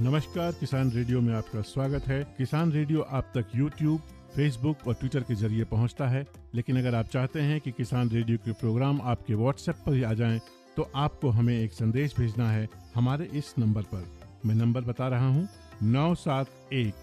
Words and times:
नमस्कार 0.00 0.52
किसान 0.52 0.90
रेडियो 0.90 1.20
में 1.20 1.32
आपका 1.34 1.60
स्वागत 1.60 2.06
है। 2.08 2.22
किसान 2.36 2.70
रेडियो 2.72 3.00
आप 3.12 3.30
तक 3.34 3.46
यूट्यूब 3.54 4.00
फेसबुक 4.36 4.86
और 4.88 4.94
ट्विटर 4.94 5.22
के 5.22 5.34
ज़रिए 5.34 5.64
पहुँचता 5.64 6.06
है। 6.08 6.24
लेकिन 6.54 6.78
अगर 6.78 6.94
आप 6.94 7.08
चाहते 7.08 7.40
हैं 7.40 7.60
कि 7.60 7.70
किसान 7.70 8.10
रेडियो 8.10 8.38
के 8.44 8.52
प्रोग्राम 8.52 9.00
आपके 9.02 9.34
व्हाट्सएप 9.34 9.82
पर 9.86 9.94
ही 9.94 10.02
आ 10.02 10.12
जाएँ, 10.12 10.40
तो 10.76 10.90
आपको 10.94 11.30
हमें 11.30 11.58
एक 11.58 11.72
संदेश 11.72 12.16
भेजना 12.18 12.50
है 12.50 12.68
हमारे 12.94 13.24
इस 13.34 13.54
नंबर 13.58 13.82
पर। 13.82 14.06
मैं 14.46 14.54
नंबर 14.54 14.80
बता 14.80 15.08
रहा 15.08 15.28
हूँ 15.28 15.46
नौ 15.82 16.14
सात 16.14 16.72
एक 16.72 16.94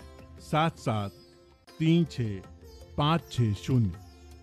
सात 0.41 0.77
सात 0.77 1.11
तीन 1.79 2.05
छ 2.11 2.21
पाँच 2.97 3.31
छ 3.31 3.53
शून्य। 3.57 3.91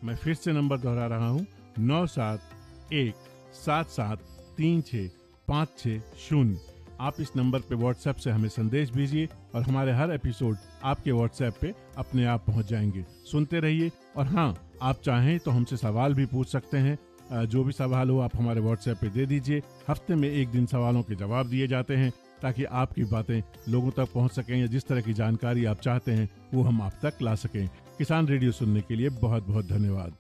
मैं 0.05 0.17
फिर 0.17 0.35
से 0.35 0.53
नंबर 0.53 0.79
दोहरा 0.79 1.07
रहा 1.07 1.29
हूँ 1.29 1.47
नौ 1.79 2.07
सात 2.07 2.93
एक 2.93 3.15
सात 3.57 3.89
सात 3.89 4.23
तीन 4.57 4.81
छ 4.83 5.09
पाँच 5.49 5.79
छ 5.79 6.01
शून्य। 6.29 6.76
आप 7.01 7.21
इस 7.21 7.31
नंबर 7.37 7.61
पे 7.61 7.75
व्हाट्सएप 7.75 8.17
से 8.17 8.31
हमें 8.31 8.49
संदेश 8.49 8.91
भेजिए 8.91 9.29
और 9.55 9.63
हमारे 9.63 9.93
हर 9.93 10.13
एपिसोड 10.13 10.57
आपके 10.85 11.13
व्हाट्सएप 11.13 11.55
पे 11.61 11.75
अपने 11.99 12.25
आप 12.25 12.45
पहुँच 12.47 12.69
जाएँगे। 12.69 13.05
सुनते 13.33 13.61
रहिए 13.61 13.91
और 14.17 14.27
हाँ 14.27 14.55
आप 14.83 15.01
चाहें 15.05 15.39
तो 15.39 15.51
हमसे 15.51 15.77
सवाल 15.77 16.15
भी 16.15 16.27
पूछ 16.27 16.49
सकते 16.49 16.79
हैं। 16.79 17.47
जो 17.47 17.65
भी 17.65 17.73
सवाल 17.73 18.11
हो 18.11 18.19
आप 18.21 18.37
हमारे 18.37 18.61
व्हाट्सएप 18.61 18.97
पे 18.97 19.09
दे 19.09 19.27
दीजिए। 19.27 19.63
हफ़्ते 19.89 20.15
में 20.15 20.29
एक 20.29 20.49
दिन 20.49 20.67
सवालों 20.67 21.03
के 21.03 21.15
जवाब 21.15 21.49
दिए 21.49 21.67
जाते 21.69 21.97
हैं 21.97 22.11
ताकि 22.43 22.65
आपकी 22.65 23.05
बातें 23.05 23.41
लोगों 23.69 23.91
तक 23.91 24.13
पहुँच 24.15 24.33
सकें 24.33 24.57
या 24.57 24.67
जिस 24.67 24.87
तरह 24.87 25.01
की 25.01 25.13
जानकारी 25.13 25.65
आप 25.65 25.81
चाहते 25.81 26.13
हैं 26.13 26.29
वो 26.55 26.63
हम 26.63 26.83
आप 26.83 26.99
तक 27.03 27.23
ला 27.23 27.35
सकें। 27.35 27.67
किसान 27.99 28.29
रेडियो 28.29 28.53
सुनने 28.53 28.81
के 28.81 28.95
लिए 28.95 29.09
बहुत 29.11 29.47
बहुत 29.47 29.69
धन्यवाद। 29.69 30.15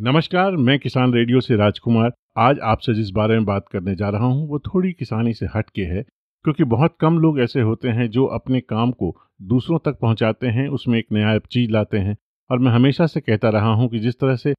नमस्कार, 0.00 0.56
मैं 0.56 0.78
किसान 0.78 1.12
रेडियो 1.14 1.40
से 1.40 1.56
राजकुमार। 1.56 2.12
आज 2.38 2.58
आपसे 2.58 2.92
जिस 2.94 3.10
बारे 3.10 3.34
में 3.34 3.44
बात 3.44 3.64
करने 3.72 3.94
जा 3.94 4.08
रहा 4.08 4.26
हूँ, 4.26 4.48
वो 4.48 4.58
थोड़ी 4.58 4.92
किसानी 4.92 5.34
से 5.34 5.46
हट 5.46 5.70
के 5.70 5.82
है, 5.82 6.02
क्योंकि 6.44 6.64
बहुत 6.64 6.96
कम 7.00 7.18
लोग 7.18 7.40
ऐसे 7.40 7.60
होते 7.60 7.88
हैं 7.88 8.08
जो 8.10 8.24
अपने 8.26 8.60
काम 8.60 8.90
को 8.90 9.14
दूसरों 9.42 9.78
तक 9.78 9.98
पहुंचाते 9.98 10.46
हैं, 10.46 10.68
उसमें 10.68 10.98
एक 10.98 11.06
नया 11.12 11.38
चीज़ 11.38 11.70
लाते 11.70 11.98
हैं। 11.98 12.16
और 12.50 12.58
मैं 12.58 12.72
हमेशा 12.72 13.06
से 13.06 13.20
कहता 13.20 13.48
रहा 13.48 13.72
हूँ 13.72 13.88
कि 13.88 13.98
जिस 13.98 14.18
तरह 14.20 14.36
से 14.36 14.54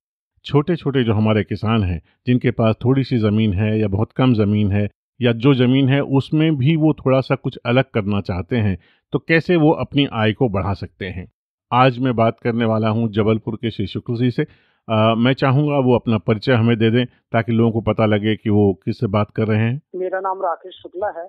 छोटे 0.45 0.75
छोटे 0.75 1.03
जो 1.03 1.13
हमारे 1.13 1.44
किसान 1.44 1.83
हैं, 1.83 2.01
जिनके 2.27 2.51
पास 2.51 2.75
थोड़ी 2.85 3.03
सी 3.03 3.17
ज़मीन 3.17 3.53
है 3.53 3.79
या 3.79 3.88
बहुत 3.88 4.11
कम 4.11 4.33
ज़मीन 4.33 4.71
है, 4.71 4.89
या 5.19 5.31
जो 5.33 5.53
ज़मीन 5.53 5.89
है, 5.89 6.01
उसमें 6.01 6.55
भी 6.57 6.75
वो 6.75 6.94
थोड़ा 6.94 7.21
सा 7.21 7.35
कुछ 7.35 7.57
अलग 7.66 7.91
करना 7.94 8.21
चाहते 8.21 8.57
हैं 8.57 8.77
तो 9.13 9.19
कैसे 9.19 9.55
वो 9.55 9.71
अपनी 9.71 10.07
आय 10.13 10.33
को 10.33 10.49
बढ़ा 10.49 10.73
सकते 10.73 11.05
हैं? 11.05 11.31
आज 11.71 11.99
मैं 11.99 12.16
बात 12.16 12.39
करने 12.39 12.66
वाला 12.66 12.89
हूँ 12.89 13.11
जबलपुर 13.11 13.55
के 13.55 13.71
श्री 13.71 13.88
शुक्ल 13.88 14.16
जी 14.16 14.31
से। 14.31 14.45
अ, 14.87 15.15
मैं 15.17 15.33
चाहूँगा 15.33 15.77
वो 15.79 15.95
अपना 15.95 16.17
परिचय 16.17 16.53
हमें 16.53 16.77
दे 16.77 16.89
दें 16.91 17.05
ताकि 17.05 17.51
लोगों 17.51 17.71
को 17.71 17.81
पता 17.81 18.05
लगे 18.05 18.35
कि 18.35 18.49
वो 18.49 18.73
किससे 18.85 19.07
बात 19.07 19.31
कर 19.31 19.47
रहे 19.47 19.59
हैं। 19.59 19.81
मेरा 19.95 20.19
नाम 20.19 20.41
राकेश 20.41 20.73
शुक्ला 20.73 21.07
है। 21.19 21.27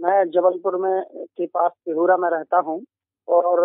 मैं 0.00 0.24
जबलपुर 0.30 0.76
में 0.76 1.02
के 1.12 1.46
पास 1.46 1.70
तिहुरा 1.70 2.16
में 2.16 2.28
रहता 2.30 2.58
हूँ 2.58 2.82
और 3.28 3.60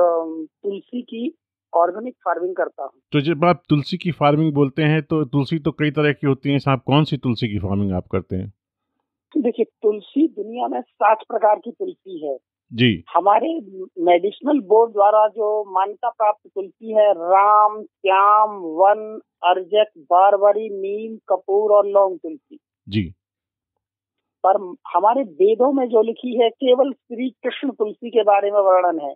तुलसी 0.63 1.01
की 1.01 1.33
ऑर्गेनिक 1.73 2.13
फ़ार्मिंग 2.25 2.55
करता 2.55 2.83
हूँ। 2.83 2.91
तो 3.11 3.21
जब 3.21 3.45
आप 3.45 3.61
तुलसी 3.69 3.97
की 3.97 4.11
फ़ार्मिंग 4.11 4.53
बोलते 4.53 4.83
हैं 4.83 5.01
तो 5.03 5.23
तुलसी 5.25 5.59
तो 5.59 5.71
कई 5.71 5.91
तरह 5.91 6.13
की 6.13 6.27
होती 6.27 6.51
है 6.51 6.59
साहब 6.59 6.81
कौन 6.85 7.03
सी 7.03 7.17
तुलसी 7.17 7.47
की 7.47 7.59
फ़ार्मिंग 7.59 7.91
आप 7.91 8.07
करते 8.11 8.35
हैं? 8.35 8.51
देखिए 9.35 9.65
तुलसी 9.65 10.27
दुनिया 10.27 10.67
में 10.67 10.81
सात 10.81 11.17
प्रकार 11.27 11.55
की 11.55 11.71
तुलसी 11.71 12.25
है। 12.27 12.37
जी। 12.75 13.03
हमारे 13.13 13.49
मेडिसिनल 13.99 14.59
बोर्ड 14.59 14.91
द्वारा 14.91 15.27
जो 15.27 15.63
मान्यता 15.71 16.09
प्राप्त 16.09 16.49
तुलसी 16.55 16.91
है 16.91 17.11
राम 17.11 17.81
श्याम 17.83 18.57
वन 18.79 19.03
अर्जक 19.43 19.91
बारबरी 19.97 20.69
नीम 20.69 21.17
कपूर 21.29 21.71
और 21.71 21.85
लौंग 21.85 22.17
तुलसी। 22.17 22.59
जी। 22.89 23.03
पर 24.43 24.57
हमारे 24.93 25.21
वेदों 25.21 25.71
में 25.73 25.87
जो 25.89 26.01
लिखी 26.01 26.39
है 26.41 26.49
केवल 26.49 26.91
श्री 26.93 27.29
कृष्ण 27.29 27.69
तुलसी 27.71 28.09
के 28.09 28.23
बारे 28.23 28.51
में 28.51 28.59
वर्णन 28.59 28.99
है। 28.99 29.13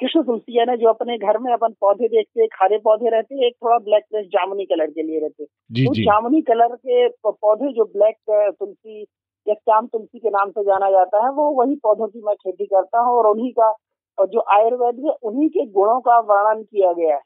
कृष्ण 0.00 0.22
तुलसी 0.22 0.58
है 0.58 0.64
ना 0.64 0.74
जो 0.76 0.88
अपने 0.88 1.18
घर 1.18 1.38
में 1.38 1.52
अपन 1.52 1.72
पौधे 1.80 2.08
देखते 2.08 2.40
हैं 2.40 2.48
हरे 2.62 2.78
पौधे 2.78 3.10
रहते 3.10 3.34
हैं 3.34 3.46
एक 3.46 3.54
थोड़ा 3.64 3.78
ब्लैक 3.78 4.04
जामुनी 4.24 4.64
कलर 4.64 4.90
के 4.90 5.02
लिए 5.02 5.20
रहते। 5.20 5.42
हैं 5.42 5.48
जी 5.70 5.86
तो 5.86 5.94
जामुनी 5.94 6.42
कलर 6.42 6.74
के 6.76 7.08
पौधे 7.08 7.72
जो 7.72 7.84
ब्लैक 7.84 8.16
तुलसी 8.60 9.04
श्याम 9.46 9.86
तुलसी 9.86 10.18
के 10.18 10.30
नाम 10.30 10.50
से 10.50 10.62
जाना 10.62 10.90
जाता 10.90 11.24
है 11.24 11.30
वो 11.32 11.50
वही 11.50 11.76
पौधों 11.76 12.06
की 12.08 12.20
मैं 12.20 12.34
खेती 12.34 12.66
करता 12.66 13.00
हूँ 13.00 13.16
और 13.18 13.26
उन्हीं 13.26 13.52
का 13.52 13.74
और 14.18 14.28
जो 14.28 14.40
आयुर्वेद 14.40 14.94
में 14.98 15.10
उन्हीं 15.10 15.48
के 15.48 15.66
गुणों 15.66 16.00
का 16.00 16.18
वर्णन 16.18 16.62
किया 16.62 16.92
गया 16.92 17.14
है। 17.14 17.20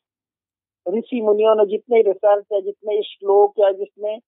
ऋषि 0.89 1.21
मुनियों 1.23 1.55
ने 1.55 1.67
जितने 1.67 2.03
रिसर्च 2.03 2.45
है 2.53 2.63
जितने 2.63 3.03
श्लोक 3.03 3.55
या 3.59 3.71
जिसमें 3.73 4.19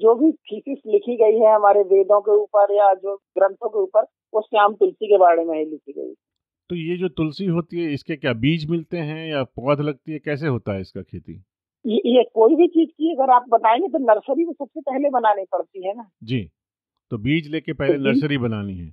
जो 0.00 0.14
भी 0.14 0.32
थीसिस 0.32 0.78
लिखी 0.86 1.16
गई 1.16 1.38
है 1.38 1.54
हमारे 1.54 1.80
वेदों 1.80 2.20
के 2.20 2.30
ऊपर 2.30 2.74
या 2.74 2.94
जो 2.94 3.16
ग्रंथों 3.16 3.68
के 3.68 3.78
ऊपर 3.78 4.02
वो 4.34 4.40
श्याम 4.40 4.74
तुलसी 4.74 5.06
के 5.06 5.18
बारे 5.18 5.44
में 5.44 5.58
ही 5.58 5.64
लिखी 5.64 5.92
गई 5.92 6.14
तो 6.70 6.76
ये 6.76 6.96
जो 6.96 7.08
तुलसी 7.08 7.46
होती 7.46 7.84
है 7.84 7.92
इसके 7.92 8.16
क्या 8.16 8.32
बीज 8.32 8.70
मिलते 8.70 8.96
हैं 8.96 9.28
या 9.28 9.42
पौध 9.44 9.80
लगती 9.80 10.12
है? 10.12 10.18
कैसे 10.18 10.46
होता 10.46 10.72
है 10.72 10.80
इसका 10.80 11.02
खेती? 11.02 11.44
ये, 11.86 12.02
ये 12.06 12.24
कोई 12.34 12.54
भी 12.54 12.66
चीज़ 12.68 12.90
की 12.90 13.14
अगर 13.14 13.30
आप 13.30 13.44
बताएँगे 13.48 13.88
तो 13.88 13.98
नर्सरी 13.98 14.44
में 14.44 14.52
सबसे 14.52 14.80
पहले 14.80 15.10
बनानी 15.10 15.44
पड़ती 15.52 15.86
है 15.86 15.94
ना। 15.96 16.10
जी। 16.22 16.50
तो 17.10 17.18
बीज 17.18 17.52
लेके 17.52 17.72
पहले 17.72 17.94
तो 17.94 18.00
नर्सरी 18.00 18.38
बनानी 18.38 18.76
है। 18.76 18.86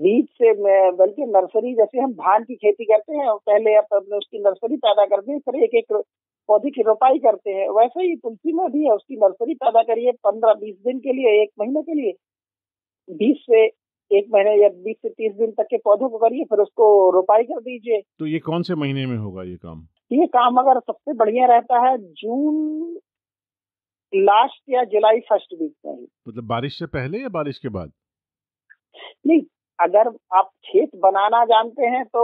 बीज 0.00 0.24
से 0.24 0.62
मैं- 0.62 0.98
बल्कि 0.98 1.22
नर्सरी 1.22 1.74
जैसे 1.74 2.00
हम 2.00 2.12
धान 2.12 2.44
की 2.44 2.54
खेती 2.54 2.84
करते 2.84 3.16
हैं 3.16 3.34
पहले 3.34 3.74
आप 3.74 3.86
अपने 3.92 4.16
उसकी 4.16 4.38
नर्सरी 4.38 4.76
पैदा 4.76 5.06
करते 5.06 5.32
हैं 5.32 5.38
फिर 5.38 5.62
एक 5.62 5.70
एक 5.74 6.02
पौधे 6.48 6.70
की 6.70 6.82
रोपाई 6.82 7.18
करते 7.18 7.50
हैं 7.50 7.68
वैसे 7.68 8.02
ही 8.02 8.16
तुलसी 8.16 8.52
में 8.52 8.70
भी 8.70 8.84
है 8.84 8.90
उसकी 8.90 9.16
नर्सरी 9.16 9.54
पैदा 9.54 9.82
करिए 9.82 10.12
पंद्रह 10.12 10.54
बीस 10.54 10.76
दिन 10.86 10.98
के 10.98 11.12
लिए 11.12 11.42
एक 11.42 11.50
महीने 11.60 11.82
के 11.82 11.94
लिए। 11.94 12.12
बीस 13.10 13.36
से 13.40 13.66
एक 14.18 14.26
महीने 14.34 14.62
या 14.62 14.68
बीस 14.68 14.96
से 15.02 15.08
तीस 15.08 15.32
दिन 15.32 15.50
तक 15.50 15.62
के 15.62 15.78
पौधों 15.78 16.08
को 16.08 16.18
करिए 16.18 16.44
फिर 16.44 16.58
उसको 16.58 17.10
रोपाई 17.10 17.42
कर 17.42 17.60
दीजिए। 17.60 18.02
तो 18.18 18.26
ये 18.26 18.38
कौन 18.38 18.62
से 18.62 18.74
महीने 18.74 19.06
में 19.06 19.16
होगा 19.16 19.42
ये 19.42 19.56
काम? 19.56 19.82
ये 20.12 20.26
काम 20.26 20.56
अगर 20.56 20.80
सबसे 20.80 21.12
बढ़िया 21.12 21.46
रहता 21.46 21.90
है 21.90 21.98
जून 21.98 22.99
लास्ट 24.12 24.62
या 24.70 24.82
जुलाई 24.84 25.20
फ़र्स्ट 25.20 25.54
वीक 25.60 25.72
में 25.86 25.92
ही। 25.92 26.06
मतलब 26.28 26.44
बारिश 26.44 26.78
से 26.78 26.86
पहले 26.88 27.18
या 27.18 27.28
बारिश 27.28 27.58
के 27.58 27.68
बाद? 27.68 27.92
नहीं 29.26 29.40
अगर 29.78 30.08
आप 30.36 30.50
खेत 30.64 30.90
बनाना 31.02 31.44
जानते 31.44 31.86
हैं 31.86 32.04
तो 32.04 32.22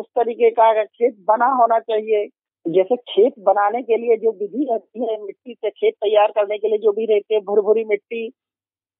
उस 0.00 0.06
तरीके 0.18 0.50
का 0.50 0.84
खेत 0.84 1.16
बना 1.28 1.46
होना 1.52 1.78
चाहिए। 1.80 2.26
जैसे 2.66 2.96
खेत 2.96 3.34
बनाने 3.38 3.82
के 3.82 3.96
लिए 3.96 4.16
जो 4.16 4.30
विधि 4.32 4.66
रहती 4.70 5.06
है 5.06 5.16
मिट्टी 5.22 5.54
से 5.54 5.70
खेत 5.70 5.94
तैयार 5.94 6.30
करने 6.30 6.58
के 6.58 6.68
लिए 6.68 6.78
जो 6.78 6.92
भी 6.92 7.06
रहती 7.06 7.34
है 7.34 7.40
भुरभुरी 7.40 7.84
मिट्टी 7.84 8.26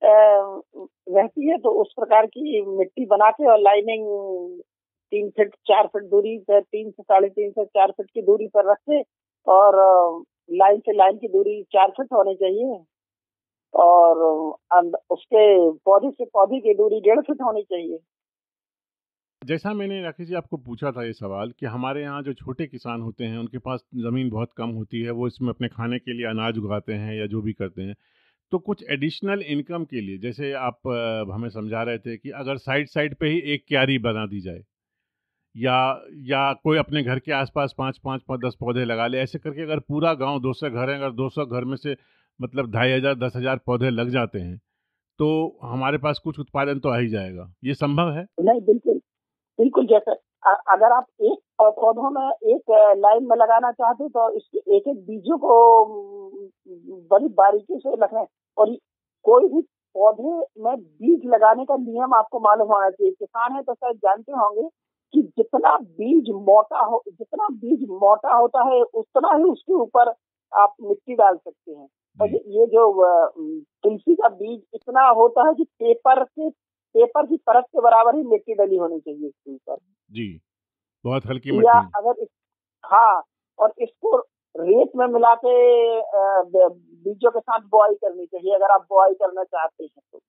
रहती 0.02 1.48
है 1.48 1.56
तो 1.58 1.70
उस 1.80 1.92
प्रकार 1.96 2.26
की 2.26 2.60
मिट्टी 2.78 3.06
बना 3.06 3.30
के 3.30 3.50
और 3.50 3.58
लाइनिंग 3.60 4.06
तीन 5.12 5.28
फीट 5.30 5.54
चार 5.68 5.86
फीट 5.86 6.04
दूरी 6.10 6.38
तीन 6.48 6.90
से 6.90 7.02
साढ़े 7.02 7.28
तीन 7.28 7.50
से 7.50 7.64
चार 7.64 7.90
फीट 7.90 8.10
की 8.10 8.22
दूरी 8.22 8.46
पर 8.46 8.70
रख 8.70 8.78
के 8.90 9.00
और 9.46 9.76
लाइन 10.48 10.78
से 10.80 10.92
लाइन 10.96 11.16
की 11.16 11.28
दूरी 11.28 11.62
चार 11.72 11.90
फीट 11.90 12.12
होनी 12.12 12.34
चाहिए 12.34 12.78
और 13.74 14.22
उसके 15.10 15.46
पौधे 15.86 16.10
से 16.10 16.24
पौधे 16.26 16.60
की 16.60 16.74
दूरी 16.74 17.00
डेढ़ 17.00 17.20
फीट 17.20 17.42
होनी 17.42 17.62
चाहिए। 17.62 17.98
जैसा 19.42 19.72
मैंने 19.72 20.00
राकेश 20.02 20.26
जी 20.28 20.34
आपको 20.34 20.56
पूछा 20.58 20.90
था 20.92 21.04
ये 21.04 21.12
सवाल 21.12 21.52
कि 21.58 21.66
हमारे 21.66 22.02
यहाँ 22.02 22.22
जो 22.22 22.32
छोटे 22.34 22.66
किसान 22.66 23.00
होते 23.00 23.24
हैं, 23.24 23.38
उनके 23.38 23.58
पास 23.58 23.84
ज़मीन 23.96 24.30
बहुत 24.30 24.52
कम 24.56 24.70
होती 24.70 25.02
है, 25.02 25.10
वो 25.10 25.26
इसमें 25.26 25.48
अपने 25.48 25.68
खाने 25.68 25.98
के 25.98 26.12
लिए 26.12 26.26
अनाज 26.26 26.58
उगाते 26.58 26.92
हैं 26.94 27.14
या 27.14 27.26
जो 27.26 27.42
भी 27.42 27.52
करते 27.52 27.82
हैं। 27.82 27.94
तो 28.52 28.58
कुछ 28.60 28.84
एडिशनल 28.90 29.42
इनकम 29.48 29.84
के 29.84 30.00
लिए, 30.00 30.18
जैसे 30.18 30.52
आप 30.54 30.88
हमें 31.32 31.48
समझा 31.50 31.82
रहे 31.82 31.98
थे 31.98 32.16
कि 32.16 32.30
अगर 32.32 32.56
साइड 32.58 32.88
साइड 32.88 33.14
पे 33.16 33.28
ही 33.28 33.38
एक 33.54 33.64
क्यारी 33.68 33.98
बना 34.00 34.26
दी 34.26 34.40
जाए 34.40 34.62
या 35.54 35.76
या 36.26 36.52
कोई 36.54 36.78
अपने 36.78 37.02
घर 37.04 37.18
के 37.20 37.32
आसपास 37.34 37.74
पाँच 37.78 37.98
पाँच 37.98 38.22
पाँच, 38.22 38.40
दस 38.40 38.56
पौधे 38.60 38.84
लगा 38.84 39.06
ले, 39.06 39.18
ऐसे 39.18 39.38
करके 39.38 39.62
अगर 39.62 39.78
पूरा 39.80 40.12
गाँव 40.16 40.40
दो 40.40 40.52
सौ 40.54 40.70
घर 40.70 40.90
है, 40.90 40.96
अगर 40.96 41.12
दो 41.12 41.28
सौ 41.30 41.46
घर 41.46 41.64
में 41.64 41.76
से 41.78 41.96
मतलब 42.40 42.70
ढाई 42.72 42.92
हज़ार, 42.92 43.14
दस 43.16 43.32
हज़ार 43.36 43.60
पौधे 43.66 43.90
लग 43.92 44.10
जाते 44.10 44.38
हैं 44.40 44.56
तो 45.20 45.58
हमारे 45.64 45.98
पास 45.98 46.18
कुछ 46.24 46.38
उत्पादन 46.40 46.78
तो 46.78 46.88
आ 46.88 46.96
ही 46.96 47.08
जाएगा। 47.08 47.52
ये 47.64 47.74
संभव 47.76 48.10
है? 48.12 48.26
नहीं, 48.40 48.60
बिल्कुल 48.62 49.00
बिल्कुल 49.58 49.86
जैसे 49.86 50.12
अगर 50.72 50.92
आप 50.92 51.06
एक 51.22 51.38
पौधों 51.60 52.10
में 52.10 52.52
एक 52.52 52.70
लाइन 52.98 53.24
में 53.28 53.36
लगाना 53.36 53.70
चाहते 53.72 54.08
तो 54.08 54.28
इसके 54.36 54.58
एक 54.76 54.88
एक 54.88 54.96
बीजों 55.06 55.38
को 55.38 55.54
बड़ी 57.10 57.28
बारीकी 57.34 57.78
से 57.78 57.94
रखें 58.02 58.24
और 58.58 58.76
कोई 59.24 59.48
भी 59.48 59.60
पौधे 59.96 60.36
में 60.64 60.76
बीज 60.76 61.26
लगाने 61.26 61.64
का 61.64 61.76
नियम 61.78 62.14
आपको 62.14 62.40
मालूम 62.40 62.68
होना 62.72 62.90
चाहिए। 62.90 63.12
किसान 63.12 63.56
है 63.56 63.62
तो 63.62 63.74
शायद 63.74 63.96
जानते 63.98 64.32
होंगे 64.34 64.68
कि 65.14 65.22
जितना 65.38 65.76
बीज 65.78 66.30
मोटा 66.48 66.80
हो 66.80 67.02
जितना 67.08 67.46
बीज 67.52 67.86
मोटा 68.02 68.34
होता 68.36 68.64
है 68.68 68.80
उतना 68.94 69.36
ही 69.36 69.44
उसके 69.44 69.74
ऊपर 69.74 70.08
आप 70.52 70.74
मिट्टी 70.82 71.14
डाल 71.14 71.36
सकते 71.36 71.72
हैं। 71.72 71.88
और 72.18 72.28
ये 72.28 72.66
जो 72.66 72.84
तुलसी 73.84 74.14
का 74.14 74.28
बीज 74.28 74.60
इतना 74.74 75.08
होता 75.10 75.46
है 75.48 75.54
कि 75.54 75.64
पेपर 75.64 76.22
के 76.24 76.48
पेपर 76.94 77.26
की 77.26 77.36
परत 77.36 77.64
के 77.64 77.80
बराबर 77.80 78.16
ही 78.16 78.22
मिट्टी 78.22 78.54
डली 78.54 78.76
होनी 78.76 78.98
चाहिए 79.00 79.26
इसके 79.28 79.52
ऊपर। 79.52 79.76
जी 80.10 80.40
बहुत 81.04 81.26
हल्की 81.26 81.56
या 81.66 81.78
अगर 81.96 82.22
इस, 82.22 82.28
हाँ 82.84 83.22
और 83.58 83.72
इसको 83.78 84.16
रेत 84.54 84.92
में 84.96 85.06
मिला 85.06 85.34
के 85.34 85.52
बीजों 86.54 87.30
के 87.30 87.40
साथ 87.40 87.60
बुआई 87.70 87.94
करनी 87.94 88.26
चाहिए 88.26 88.54
अगर 88.54 88.70
आप 88.70 88.86
बुआई 88.90 89.14
करना 89.14 89.44
चाहते 89.44 89.84
हैं 89.84 90.02
तो। 90.12 90.20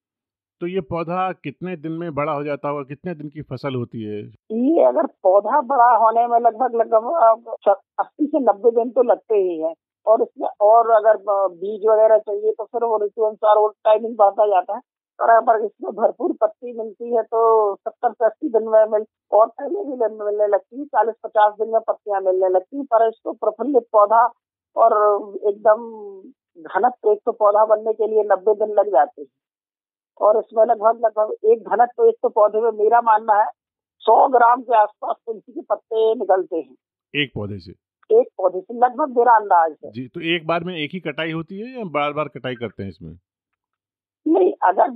तो 0.61 0.67
ये 0.67 0.81
पौधा 0.83 1.31
कितने 1.43 1.75
दिन 1.77 1.91
में 1.99 2.13
बड़ा 2.15 2.31
हो 2.31 2.43
जाता 2.43 2.69
होगा? 2.69 2.83
कितने 2.83 3.13
दिन 3.15 3.29
की 3.29 3.41
फ़सल 3.41 3.75
होती 3.75 4.03
है? 4.03 4.17
ये 4.53 4.83
अगर 4.85 5.05
पौधा 5.23 5.61
बड़ा 5.69 5.89
होने 5.97 6.25
में 6.27 6.39
लगभग 6.39 6.75
लगभग 6.75 7.53
अस्सी 7.99 8.25
से 8.27 8.39
नब्बे 8.41 8.71
दिन 8.79 8.89
तो 8.91 9.03
लगते 9.03 9.35
ही 9.37 9.57
है। 9.61 9.73
और 10.07 10.21
इसमें 10.21 10.47
और 10.61 10.89
अगर 10.91 11.17
बीज 11.53 11.85
वगैरह 11.87 12.17
चाहिए 12.17 12.51
तो 12.51 12.63
फिर 12.65 12.83
वो 12.83 12.97
ऋतु 13.05 13.23
अनुसार 13.25 13.57
वो 13.57 13.67
टाइमिंग 13.85 14.15
बढ़ता 14.17 14.45
जाता 14.47 14.75
है। 14.75 14.81
और 15.19 15.29
अगर 15.29 15.63
इसमें 15.65 15.91
भरपूर 15.95 16.33
पत्ती 16.41 16.73
मिलती 16.77 17.15
है 17.15 17.23
तो 17.23 17.41
सत्तर 17.75 18.11
से 18.11 18.25
अस्सी 18.25 18.49
दिन 18.49 18.67
में 18.69 18.85
मिल, 18.91 19.05
और 19.31 19.47
पहले 19.49 19.83
भी 19.85 19.95
मिलने 20.23 20.47
लगती 20.47 20.79
है। 20.79 20.85
चालीस 20.85 21.15
पचास 21.23 21.53
दिन 21.59 21.69
में 21.73 21.79
पत्तियाँ 21.87 22.21
मिलने 22.21 22.49
लगती 22.49 22.77
है, 22.77 22.83
पर 22.83 23.07
इसको 23.07 23.33
प्रफुल्लित 23.33 23.83
पौधा 23.93 24.21
और 24.75 24.93
एकदम 25.49 25.87
घनत्व 26.65 27.11
एक 27.11 27.19
तो 27.25 27.31
पौधा 27.31 27.65
बनने 27.65 27.93
के 27.93 28.07
लिए 28.07 28.23
नब्बे 28.31 28.53
दिन 28.65 28.73
लग 28.79 28.89
जाते 28.93 29.21
हैं। 29.21 29.27
और 30.19 30.37
इसमें 30.39 30.63
लगभग 30.65 30.99
लगभग 31.05 31.51
एक 31.51 31.67
घनक 31.69 31.89
तो 31.97 32.07
एक 32.09 32.15
तो 32.23 32.29
पौधे 32.29 32.61
में 32.61 32.71
मेरा 32.83 33.01
मानना 33.01 33.41
है 33.41 33.49
सौ 34.01 34.27
ग्राम 34.27 34.61
के 34.61 34.75
आसपास 34.77 35.15
तुलसी 35.25 35.51
के 35.51 35.61
पत्ते 35.61 36.13
निकलते 36.15 36.57
हैं। 36.57 36.75
एक 37.13 37.31
पौधे 37.35 37.59
से? 37.59 37.71
एक 38.09 38.27
पौधे 38.37 38.59
से 38.61 38.73
लगभग 38.75 39.17
मेरा 39.17 39.35
अंदाज 39.35 39.75
है। 39.85 39.91
जी 39.91 40.07
तो 40.07 40.21
एक 40.35 40.45
बार 40.47 40.63
में 40.63 40.75
एक 40.75 40.91
ही 40.93 40.99
कटाई 40.99 41.31
होती 41.31 41.59
है 41.59 41.77
या 41.77 41.83
बार 41.93 42.13
बार 42.13 42.27
कटाई 42.27 42.55
करते 42.55 42.83
हैं 42.83 42.89
इसमें? 42.89 43.17
नहीं 44.25 44.51
अगर 44.63 44.89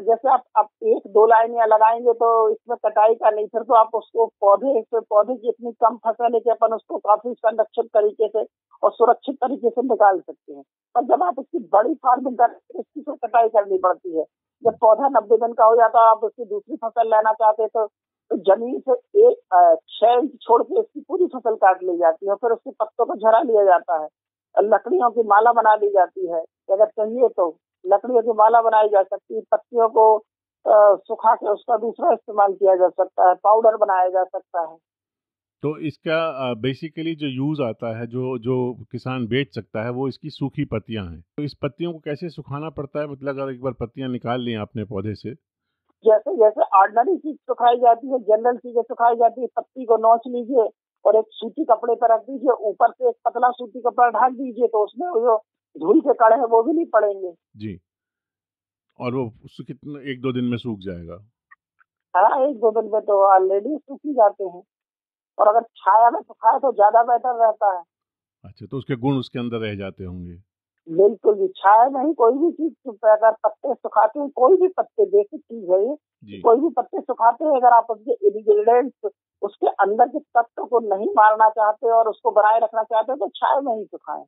जैसे 0.00 0.28
आप 0.32 0.42
आप 0.56 0.68
एक 0.84 1.06
दो 1.08 1.26
लाइन 1.26 1.54
या 1.54 1.64
लगाएँगे 1.66 2.12
तो 2.12 2.28
इसमें 2.50 2.76
कटाई 2.86 3.14
का 3.14 3.30
नहीं 3.30 3.46
फिर 3.46 3.62
तो 3.62 3.74
आप 3.74 3.94
उसको 3.94 4.26
पौधे 4.40 4.80
से 4.82 5.00
पौधे 5.00 5.34
की 5.34 5.48
इतनी 5.48 5.72
कम 5.84 5.96
फ़सल 6.06 6.34
है 6.34 6.40
कि 6.40 6.50
अपन 6.50 6.74
उसको 6.74 6.98
काफ़ी 6.98 7.32
संरक्षित 7.34 7.86
तरीके 7.94 8.28
से 8.28 8.44
और 8.82 8.92
सुरक्षित 8.92 9.36
तरीके 9.36 9.70
से 9.70 9.82
निकाल 9.82 10.18
सकते 10.20 10.52
हैं। 10.52 10.62
पर 10.94 11.04
जब 11.04 11.22
आप 11.22 11.38
उसकी 11.38 11.58
बड़ी 11.72 11.94
फ़ार्मिंग 11.94 12.36
कर 12.38 12.56
इसकी 12.78 13.00
तो 13.00 13.14
कटाई 13.14 13.48
करनी 13.48 13.78
पड़ती 13.78 14.16
है। 14.18 14.24
जब 14.62 14.76
पौधा 14.80 15.08
नब्बे 15.08 15.36
दिन 15.36 15.52
का 15.52 15.64
हो 15.64 15.74
जाता 15.76 16.02
है, 16.02 16.08
आप 16.10 16.24
उसकी 16.24 16.44
दूसरी 16.44 16.76
फ़सल 16.76 17.08
लेना 17.08 17.32
चाहते 17.32 17.66
तो 17.66 17.86
तो 18.30 18.36
ज़मीन 18.46 18.78
से 18.88 18.92
एक 19.26 19.80
छह 19.90 20.12
इंच 20.12 20.30
छोड़ 20.42 20.62
के 20.62 20.78
इसकी 20.80 21.00
पूरी 21.08 21.26
फ़सल 21.34 21.54
काट 21.56 21.82
ली 21.82 21.96
जाती 21.98 22.28
है 22.28 22.34
फिर 22.36 22.50
उसके 22.52 22.70
पत्तों 22.80 23.04
को 23.06 23.14
झरा 23.16 23.40
लिया 23.42 23.64
जाता 23.64 23.98
है। 24.02 24.08
लकड़ियों 24.54 25.10
की 25.10 25.22
माला 25.28 25.52
बना 25.52 25.74
ली 25.74 25.88
जाती 25.90 26.26
है। 26.32 26.40
अगर 26.68 26.86
चाहिए 26.88 27.28
तो 27.36 27.48
लकड़ियों 27.84 28.22
की 28.22 28.32
माला 28.38 28.62
बनाई 28.62 28.88
जा 28.88 29.02
सकती 29.02 29.34
है, 29.34 29.40
पत्तियों 29.52 29.88
को 29.98 30.06
सुखा 31.06 31.34
के 31.34 31.48
उसका 31.48 31.76
दूसरा 31.78 32.12
इस्तेमाल 32.12 32.52
किया 32.54 32.74
जा 32.76 32.88
सकता 32.88 33.28
है, 33.28 33.34
पाउडर 33.44 33.76
बनाया 33.76 34.08
जा 34.08 34.24
सकता 34.24 34.60
है। 34.62 34.76
तो 35.66 35.76
इसका 35.80 36.52
बेसिकली 36.62 37.14
जो 37.20 37.26
यूज़ 37.28 37.60
आता 37.62 37.88
है 37.98 38.06
जो 38.06 38.36
जो 38.38 38.56
किसान 38.92 39.26
बेच 39.26 39.54
सकता 39.54 39.82
है 39.84 39.90
वो 39.92 40.06
इसकी 40.08 40.30
सूखी 40.30 40.64
पत्तियाँ 40.64 41.04
हैं। 41.06 41.20
तो 41.38 41.42
इस 41.42 41.54
पत्तियों 41.62 41.92
को 41.92 41.98
कैसे 41.98 42.28
सुखाना 42.28 42.68
पड़ता 42.76 43.00
है? 43.00 43.06
मतलब 43.06 43.28
अगर 43.30 43.50
एक 43.52 43.60
बार 43.62 43.72
पत्तियाँ 43.80 44.08
निकाल 44.10 44.40
ली 44.40 44.54
आपने 44.56 44.84
पौधे 44.84 45.14
से। 45.14 45.32
जैसे 46.04 46.34
जैसे 46.36 46.62
ऑर्डनरी 46.80 47.16
चीज़ 47.16 47.36
सुखाई 47.36 47.76
जाती 47.76 48.12
है 48.12 48.18
जनरल 48.20 48.56
चीज़ें 48.58 48.82
सुखाई 48.82 49.16
जाती 49.16 49.40
है 49.40 49.46
पत्ती 49.56 49.84
को 49.84 49.96
नोच 49.96 50.28
लीजिए 50.28 50.68
और 51.04 51.16
एक 51.16 51.24
सूती 51.32 51.64
कपड़े 51.64 51.94
पर 51.94 52.14
रख 52.14 52.20
दीजिए 52.20 52.56
ऊपर 52.68 52.92
से 52.92 53.08
एक 53.08 53.16
पतला 53.24 53.50
सूती 53.50 53.80
कपड़ा 53.80 54.08
ढाक 54.10 54.32
दीजिए 54.32 54.66
तो 54.68 54.84
उसमें 54.84 55.08
जो 55.18 55.36
धूल 55.76 56.00
के 56.00 56.14
कड़े 56.14 56.36
हैं 56.36 56.46
वो 56.46 56.62
भी 56.62 56.72
नहीं 56.72 56.86
पड़ेंगे। 56.92 57.32
जी। 57.56 57.78
और 58.98 59.14
वो 59.14 59.28
कितने 59.58 60.10
एक 60.12 60.20
दो 60.20 60.32
दिन 60.32 60.44
में 60.44 60.56
सूख 60.58 60.78
जाएगा? 60.80 61.18
हाँ 62.14 62.40
एक 62.48 62.56
दो 62.56 62.70
दिन 62.70 62.90
में 62.92 63.00
तो 63.02 63.20
ऑलरेडी 63.34 63.76
सूख 63.76 64.00
ही 64.06 64.12
जाते 64.12 64.44
हैं। 64.44 64.62
और 65.38 65.48
अगर 65.48 65.62
छाया 65.76 66.10
में 66.10 66.20
सुखाए 66.20 66.58
तो 66.58 66.72
ज़्यादा 66.72 67.02
बेटर 67.04 67.34
रहता 67.36 67.72
है। 67.72 67.82
अच्छा 68.44 68.66
तो 68.66 68.76
उसके 68.76 68.96
गुण 68.98 69.18
उसके 69.18 69.38
अंदर 69.38 69.58
रह 69.60 69.74
जाते 69.76 70.04
होंगे। 70.04 70.36
बिल्कुल 70.88 71.34
भी 71.34 71.46
छाया 71.56 71.86
नहीं 71.92 72.12
कोई 72.14 72.32
भी 72.34 72.50
चीज़ 72.52 73.06
अगर 73.06 73.30
पत्ते 73.44 73.74
सुखाते 73.74 74.20
हैं 74.20 74.28
कोई 74.36 74.56
भी 74.56 74.68
पत्ते 74.70 75.04
बेसिक 75.06 75.40
चीज़ 75.40 75.70
है 75.72 75.80
ये 75.82 76.40
कोई 76.42 76.60
भी 76.60 76.68
पत्ते 76.76 77.00
सुखाते 77.00 77.44
हैं 77.44 77.56
अगर 77.56 77.76
आप 77.76 77.86
उसके 77.90 78.12
इन्ग्रीडियंट्स 78.28 79.10
उसके 79.42 79.68
अंदर 79.84 80.08
के 80.08 80.18
तत्व 80.18 80.64
को 80.64 80.80
नहीं 80.86 81.08
मारना 81.16 81.48
चाहते 81.50 81.90
और 81.92 82.08
उसको 82.08 82.30
बनाए 82.32 82.58
रखना 82.60 82.82
चाहते 82.84 83.12
हैं 83.12 83.18
तो 83.18 83.28
छाया 83.36 83.60
में 83.60 83.74
ही 83.74 83.84
सुखाए। 83.84 84.22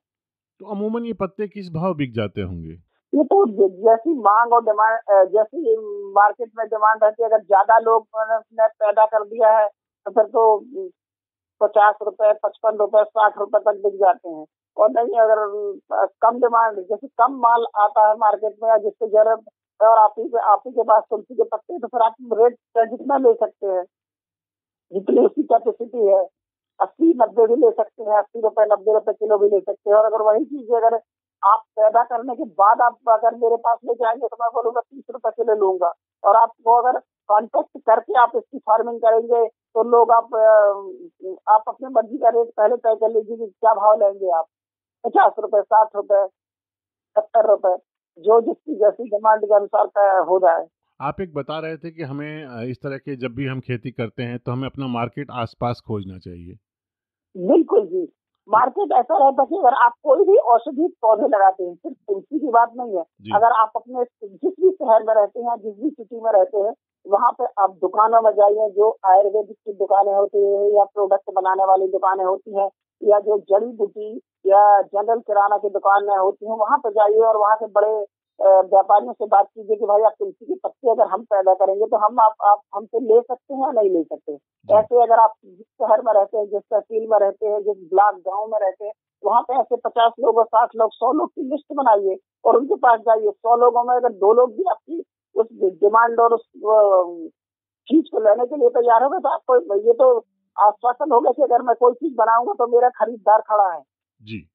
तो 0.60 0.66
अमूमन 0.66 1.04
ये 1.06 1.12
पत्ते 1.14 1.48
किस 1.48 1.70
भाव 1.72 1.94
बिक 1.94 2.12
जाते 2.14 2.42
होंगे? 2.42 2.72
ये 3.12 3.24
तो 3.24 3.44
जैसी 3.84 4.14
मांग 4.20 4.52
और 4.52 4.64
डिमांड 4.64 4.98
जैसी 5.32 5.76
मार्केट 6.14 6.50
में 6.58 6.66
डिमांड 6.68 7.04
रहती 7.04 7.22
है 7.22 7.28
अगर 7.28 7.44
ज़्यादा 7.44 7.78
लोग 7.80 8.06
ने 8.52 8.66
पैदा 8.68 9.04
कर 9.06 9.24
दिया 9.26 9.58
है 9.58 9.66
तो 10.06 10.10
फिर 10.12 10.24
तो 10.26 10.88
पचास 11.60 11.94
रुपए, 12.02 12.32
पचपन 12.44 12.76
रुपए, 12.78 13.02
साठ 13.04 13.38
रुपए 13.38 13.58
तक 13.60 13.80
बिक 13.84 13.94
जाते 14.00 14.28
हैं। 14.28 14.44
और 14.76 14.90
नहीं, 14.90 15.18
अगर 15.20 16.08
कम 16.22 16.38
डिमांड 16.40 16.78
जैसे 16.80 17.06
कम 17.18 17.32
माल 17.42 17.64
आता 17.82 18.08
है 18.08 18.14
मार्केट 18.18 18.54
में 18.62 18.68
या 18.70 18.76
जिससे 18.78 19.06
ज़रूरत 19.08 19.44
और 19.80 19.98
आप 19.98 20.14
ही 20.18 20.24
आप 20.44 20.62
ही 20.66 20.72
के 20.72 20.82
पास 20.84 21.02
तुलसी 21.10 21.34
के 21.34 21.44
पत्ते 21.46 21.78
तो 21.78 21.88
फिर 21.88 22.02
आप 22.02 22.14
रेट 22.34 22.56
जितना 22.90 23.16
ले 23.18 23.32
सकते 23.34 23.66
हैं, 23.66 23.84
जितनी 24.92 25.24
उसकी 25.26 25.42
कैपेसिटी 25.44 26.06
है, 26.06 26.22
अस्सी, 26.80 27.12
नब्बे 27.16 27.46
भी 27.46 27.54
ले 27.56 27.70
सकते 27.72 28.02
हैं, 28.04 28.18
अस्सी 28.18 28.40
रुपए, 28.42 28.64
नब्बे 28.72 28.92
रुपए 28.94 29.12
किलो 29.14 29.38
भी 29.38 29.48
ले 29.48 29.60
सकते 29.60 29.90
हैं। 29.90 29.96
और 29.98 30.04
अगर 30.06 30.22
वही 30.24 30.44
चीज़ 30.46 30.72
अगर 30.76 30.94
आप 31.42 31.62
पैदा 31.76 32.02
करने 32.04 32.34
के 32.36 32.44
बाद 32.60 32.80
आप 32.82 32.98
अगर 33.10 33.34
मेरे 33.38 33.56
पास 33.66 33.78
ले 33.84 33.94
जाएँगे 33.96 34.26
तो 34.28 34.36
मैं 34.42 34.50
बोलूँगा 34.54 34.80
तीस 34.82 35.04
रुपए 35.12 35.30
किलो 35.32 35.54
लूँगा। 35.56 35.92
और 36.24 36.36
आपको 36.36 36.74
अगर 36.82 36.98
कॉन्टेक्ट 37.28 37.78
करके 37.86 38.18
आप 38.20 38.32
इसकी 38.36 38.58
फ़ार्मिंग 38.60 38.98
करेंगे 39.00 39.46
तो 39.76 39.82
लोग 39.84 40.10
आप 40.12 40.34
आप 41.48 41.62
अपने 41.68 41.88
मर्ज़ी 41.90 42.18
का 42.18 42.28
रेट 42.28 42.48
पहले 42.56 42.76
तय 42.76 42.94
कर 42.94 43.10
लीजिए 43.10 43.36
कि 43.36 43.46
क्या 43.46 43.74
भाव 43.74 44.00
लेंगे 44.00 44.30
आप। 44.38 44.46
पचास 45.04 45.32
रुपए 45.38 45.60
साठ 45.62 45.96
रुपए 45.96 46.26
सत्तर 47.16 47.48
रुपए 47.50 47.76
जो 48.18 48.40
जिसकी 48.40 48.74
जैसी 48.74 49.04
डिमांड 49.06 49.44
के 49.44 49.54
अनुसार 49.54 50.22
हो 50.28 50.38
जाए। 50.38 50.66
आप 51.00 51.20
एक 51.20 51.34
बता 51.34 51.58
रहे 51.58 51.76
थे 51.76 51.90
कि 51.90 52.02
हमें 52.02 52.64
इस 52.70 52.78
तरह 52.82 52.98
के 52.98 53.16
जब 53.16 53.34
भी 53.34 53.46
हम 53.46 53.60
खेती 53.60 53.90
करते 53.90 54.22
हैं 54.22 54.38
तो 54.38 54.52
हमें 54.52 54.68
अपना 54.68 54.86
मार्केट 54.88 55.30
आसपास 55.40 55.82
खोजना 55.86 56.18
चाहिए। 56.18 56.54
बिल्कुल 57.36 57.86
जी। 57.86 58.02
मार्केट 58.48 58.92
ऐसा 58.92 59.16
रहता 59.18 59.42
है 59.42 59.46
कि 59.46 59.56
अगर 59.56 59.74
आप 59.76 59.92
कोई 60.02 60.24
भी 60.24 60.36
औषधि 60.52 60.86
पौधे 61.02 61.26
लगाते 61.28 61.64
हैं 61.64 61.74
सिर्फ़ 61.74 61.96
तुलसी 62.08 62.38
की 62.38 62.50
बात 62.50 62.72
नहीं 62.76 62.96
है। 62.96 63.02
अगर 63.36 63.52
आप 63.60 63.72
अपने 63.76 64.04
जिस 64.04 64.52
भी 64.60 64.70
शहर 64.72 65.02
में 65.02 65.14
रहते 65.14 65.40
हैं 65.40 65.56
जिस 65.56 65.74
भी 65.82 65.90
सिटी 65.90 66.20
में 66.20 66.30
रहते 66.32 66.58
हैं 66.58 66.72
वहाँ 67.06 67.30
पे 67.32 67.44
आप 67.62 67.70
दुकानों 67.80 68.20
में 68.22 68.30
जाइए 68.32 68.68
जो 68.76 68.90
आयुर्वेदिक 69.10 69.56
की 69.56 69.72
दुकानें 69.74 70.12
होती 70.14 70.44
है 70.44 70.68
या 70.76 70.84
प्रोडक्ट 70.94 71.30
बनाने 71.34 71.64
वाली 71.64 71.86
दुकानें 71.88 72.24
होती 72.24 72.58
हैं 72.58 72.68
या 73.02 73.18
जो 73.20 73.38
जड़ी 73.50 73.72
बूटी 73.76 74.14
या 74.44 74.60
जनरल 74.82 75.18
किराना 75.20 75.56
की 75.56 75.68
दुकान 75.70 76.08
होती 76.18 76.46
है 76.50 76.56
वहाँ 76.56 76.78
पे 76.78 76.90
जाइए 76.90 77.20
और 77.30 77.36
वहाँ 77.36 77.56
से 77.56 77.66
बड़े 77.78 77.92
व्यापारियों 78.40 79.12
से 79.12 79.26
बात 79.26 79.46
कीजिए 79.46 79.76
कि 79.76 79.86
भाई 79.86 80.02
आप 80.06 80.12
तुलसी 80.18 80.44
के 80.46 80.54
पत्ते 80.64 80.90
अगर 80.90 81.06
हम 81.12 81.22
पैदा 81.32 81.54
करेंगे 81.54 81.86
तो 81.86 81.96
हम 82.04 82.20
आप, 82.20 82.34
आप 82.46 82.60
हमसे 82.74 83.00
ले 83.00 83.20
सकते 83.20 83.54
हैं 83.54 83.60
या 83.62 83.70
नहीं 83.80 83.90
ले 83.90 84.02
सकते? 84.02 84.32
ऐसे 84.68 85.02
अगर 85.02 85.20
आप 85.20 85.32
जिस 85.44 85.64
शहर 85.82 86.02
में 86.06 86.12
रहते 86.12 86.38
हैं 86.38 86.44
जिस 86.46 86.60
तहसील 86.70 87.06
में 87.10 87.18
रहते 87.18 87.46
हैं 87.46 87.60
जिस 87.62 87.76
ब्लॉक 87.90 88.14
गाँव 88.28 88.46
में 88.52 88.58
रहते 88.60 88.84
हैं 88.84 88.92
वहाँ 89.22 89.42
पे 89.48 89.54
ऐसे 89.60 89.76
पचास 89.86 90.12
लोग 90.20 90.38
और 90.38 90.44
साठ 90.46 90.76
लोग 90.76 90.90
सौ 90.92 91.12
लोग 91.12 91.28
की 91.30 91.42
लिस्ट 91.50 91.72
बनाइए 91.76 92.16
और 92.44 92.56
उनके 92.56 92.74
पास 92.86 93.00
जाइए। 93.08 93.30
सौ 93.30 93.56
लोगों 93.56 93.84
में 93.84 93.94
अगर 93.96 94.12
दो 94.24 94.32
लोग 94.32 94.52
भी 94.56 94.64
आपकी 94.70 95.02
उस 95.38 95.48
डिमांड 95.80 96.20
और 96.20 96.34
उस 96.34 96.42
चीज़ 97.88 98.06
को 98.12 98.20
लेने 98.20 98.46
के 98.46 98.56
लिए 98.56 98.68
तैयार 98.70 99.02
होगा 99.02 99.18
तो 99.18 99.28
आपको 99.28 99.76
ये 99.78 99.92
तो 99.94 100.08
आश्वासन 100.56 101.12
होगा 101.12 101.30
कि 101.30 101.42
अगर 101.42 101.62
मैं 101.62 101.74
कोई 101.80 101.94
चीज़ 101.94 102.14
बनाऊँगा 102.16 102.52
तो 102.58 102.66
मेरा 102.66 102.88
खरीदार 102.98 103.40
खड़ा 103.40 103.72
है। 103.74 103.82
जी। 104.20 104.48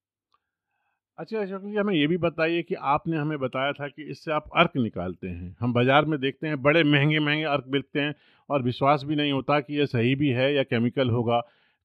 अच्छा 1.18 1.40
अशोक 1.42 1.62
जी, 1.62 1.76
हमें 1.76 1.94
ये 1.96 2.06
भी 2.08 2.18
बताइए 2.18 2.62
कि 2.64 2.76
आपने 2.92 3.18
हमें 3.18 3.38
बताया 3.40 3.72
था 3.74 3.88
कि 3.88 4.04
इससे 4.12 4.32
आप 4.32 4.50
अर्क 4.56 4.72
निकालते 4.78 5.28
हैं। 5.28 5.56
हम 5.60 5.74
बाज़ार 5.74 6.06
में 6.06 6.20
देखते 6.20 6.48
हैं, 6.48 6.62
बड़े 6.62 6.84
महँगे 6.84 7.20
महँगे 7.20 7.44
अर्क 7.46 7.66
बिकते 7.68 8.00
हैं 8.00 8.14
और 8.50 8.62
विश्वास 8.64 9.04
भी 9.04 9.16
नहीं 9.16 9.32
होता 9.32 9.60
कि 9.60 9.78
ये 9.80 9.86
सही 9.86 10.16
भी 10.16 10.30
है 10.32 10.54
या 10.56 10.64
केमिकल 10.64 11.10
होगा। 11.10 11.40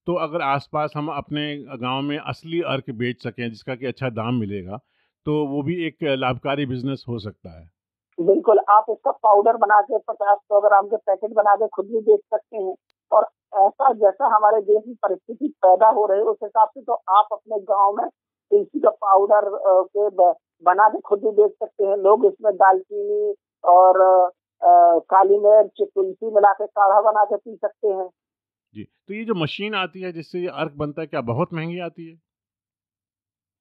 तो 0.07 0.13
अगर 0.19 0.41
आसपास 0.41 0.93
हम 0.95 1.07
अपने 1.11 1.45
गाँव 1.77 2.01
में 2.01 2.17
असली 2.17 2.61
अर्क 2.67 2.89
बेच 2.95 3.23
सकें 3.23 3.49
जिसका 3.49 3.75
कि 3.75 3.85
अच्छा 3.85 4.09
दाम 4.11 4.35
मिलेगा 4.35 4.79
तो 5.25 5.45
वो 5.47 5.61
भी 5.63 5.75
एक 5.87 6.03
लाभकारी 6.19 6.65
बिज़नेस 6.65 7.05
हो 7.07 7.19
सकता 7.19 7.59
है। 7.59 7.69
बिल्कुल 8.19 8.59
आप 8.69 8.85
इसका 8.89 9.11
पाउडर 9.23 9.57
बना 9.57 9.79
के 9.81 9.97
पचास 9.99 10.37
सौ 10.37 10.59
ग्राम 10.61 10.87
के 10.87 10.97
पैकेट 10.99 11.33
बना 11.33 11.55
के 11.55 11.67
खुद 11.67 11.85
भी 11.85 11.99
बेच 12.01 12.19
सकते 12.19 12.57
हैं। 12.57 12.75
और 13.11 13.27
ऐसा 13.57 13.91
जैसा 13.95 14.25
हमारे 14.35 14.61
देश 14.61 14.83
में 14.87 14.95
परिस्थिति 15.03 15.47
पैदा 15.63 15.87
हो 15.89 16.05
रही 16.05 16.19
है 16.19 16.25
उस 16.25 16.37
हिसाब 16.43 16.69
से 16.69 16.81
तो 16.81 16.93
आप 17.11 17.27
अपने 17.31 17.59
गाँव 17.65 17.95
में 17.97 18.07
तुलसी 18.07 18.79
का 18.79 18.89
पाउडर 19.01 19.49
के 19.89 20.09
बना 20.63 20.87
के 20.89 20.99
खुद 21.01 21.19
भी 21.19 21.31
बेच 21.33 21.51
सकते 21.53 21.85
हैं। 21.85 21.95
लोग 21.97 22.25
इसमें 22.25 22.53
दालचीनी 22.55 23.33
और 23.63 23.97
काली 25.09 25.37
मिर्च 25.39 25.81
तुलसी 25.85 26.31
मिला 26.31 26.51
के 26.53 26.65
काढ़ा 26.67 27.01
बना 27.01 27.23
के 27.25 27.35
पी 27.37 27.55
सकते 27.55 27.87
हैं। 27.87 28.07
जी 28.75 28.83
तो 28.83 29.13
ये 29.13 29.23
जो 29.25 29.35
मशीन 29.35 29.75
आती 29.75 30.01
है 30.01 30.11
जिससे 30.11 30.39
ये 30.39 30.47
अर्क 30.55 30.73
बनता 30.77 31.01
है 31.01 31.07
क्या 31.07 31.21
बहुत 31.23 31.53
महँगी 31.53 31.79
आती 31.81 32.07
है? 32.07 32.17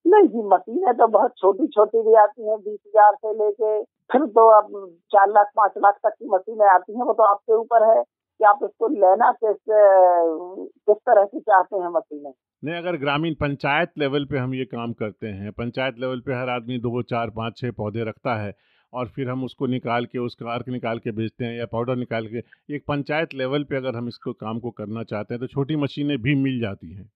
नहीं 0.04 0.26
जी 0.28 0.42
मशीनें 0.48 0.94
तो 0.96 1.06
बहुत 1.08 1.32
छोटी 1.38 1.66
छोटी 1.68 2.02
भी 2.02 2.14
आती 2.18 2.48
हैं 2.48 2.58
बीस 2.58 2.78
हज़ार 2.86 3.14
से 3.14 3.32
लेके 3.34 3.80
फिर 4.10 4.24
तो 4.28 4.46
अब 4.50 4.68
चार 5.12 5.28
लाख, 5.28 5.46
पाँच 5.56 5.72
लाख 5.78 5.98
तक 6.06 6.12
की 6.12 6.28
मशीनें 6.28 6.66
आती 6.66 6.92
हैं, 6.92 7.04
वो 7.04 7.12
तो 7.12 7.22
आपके 7.22 7.54
ऊपर 7.54 7.88
है 7.88 8.02
कि 8.02 8.44
आप 8.44 8.58
इसको 8.64 8.88
लेना 8.90 9.30
किस 9.34 9.56
किस 9.68 10.96
तरह 10.98 11.24
की 11.24 11.40
चाहते 11.40 11.76
हैं 11.76 11.88
मशीनें? 11.88 12.32
नहीं, 12.62 12.74
अगर 12.76 12.96
ग्रामीण 12.96 13.34
पंचायत 13.34 13.90
लेवल 13.98 14.24
पे 14.24 14.38
हम 14.38 14.54
ये 14.54 14.64
काम 14.66 14.92
करते 14.92 15.26
हैं, 15.28 15.52
पंचायत 15.52 15.98
लेवल 15.98 16.20
पे 16.20 16.34
हर 16.34 16.48
आदमी 16.50 16.78
दो, 16.78 17.02
चार, 17.04 17.30
पाँच 17.30 17.56
छः 17.56 17.72
पौधे 17.72 18.04
रखता 18.04 18.34
है 18.36 18.52
और 18.92 19.08
फिर 19.08 19.28
हम 19.28 19.44
उसको 19.44 19.66
निकाल 19.66 20.04
के 20.04 20.18
उसका 20.18 20.52
अर्क 20.52 20.68
निकाल 20.68 20.98
के 20.98 21.12
बेचते 21.12 21.44
हैं 21.44 21.58
या 21.58 21.66
पाउडर 21.66 21.96
निकाल 21.96 22.26
के, 22.26 22.42
एक 22.74 22.84
पंचायत 22.88 23.34
लेवल 23.34 23.64
पे 23.64 23.76
अगर 23.76 23.96
हम 23.96 24.08
इसको, 24.08 24.32
काम 24.34 24.58
को 24.58 24.70
करना 24.72 25.02
चाहते 25.04 25.34
हैं 25.34 25.40
तो 25.40 25.46
छोटी 25.46 25.76
मशीनें 25.76 26.16
भी 26.18 26.34
मिल 26.34 26.60
जाती 26.60 26.94
हैं। 26.94 27.10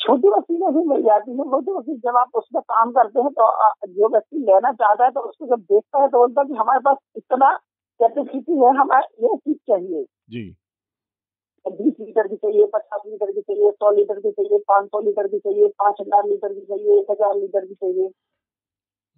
छोटी 0.00 0.28
मशीनें 0.28 0.72
भी 0.74 0.84
मिल 0.88 1.02
जाती 1.02 1.30
है। 1.32 1.44
छोटी 1.46 1.72
मशीन 1.72 1.96
जब 2.00 2.16
आप 2.16 2.36
उसमें 2.36 2.60
काम 2.64 2.90
करते 2.92 3.20
हैं 3.20 3.30
तो 3.32 3.48
जो 3.88 4.08
व्यक्ति 4.08 4.38
लेना 4.42 4.72
चाहता 4.74 5.04
है 5.04 5.10
तो 5.10 5.20
उसको 5.20 5.46
जब 5.46 5.62
देखता 5.64 6.02
है 6.02 6.08
तो 6.08 6.18
बोलता 6.18 6.40
है 6.40 6.46
कि 6.48 6.54
हमारे 6.54 6.80
पास 6.80 6.96
इतना 7.16 7.50
कैपेसिटी 8.00 8.58
है 8.58 8.74
हमें 8.76 8.98
ये 8.98 9.36
चीज़ 9.36 9.56
चाहिए। 9.68 10.04
जी। 10.30 10.44
बीस 11.66 11.94
लीटर 12.00 12.26
की 12.28 12.36
चाहिए 12.36 12.66
पचास 12.74 13.00
लीटर 13.06 13.30
की 13.32 13.40
चाहिए 13.40 13.70
सौ 13.72 13.90
लीटर 13.90 14.20
की 14.20 14.30
चाहिए 14.30 14.58
पाँच 14.68 14.86
सौ 14.86 15.00
लीटर 15.00 15.26
की 15.28 15.38
चाहिए 15.38 15.68
पाँच 15.78 15.96
हज़ार 16.00 16.28
लीटर 16.28 16.52
की 16.54 16.60
चाहिए 16.60 16.98
एक 16.98 17.10
हज़ार 17.10 17.34
लीटर 17.36 17.66
की 17.66 17.74
चाहिए। 17.74 18.08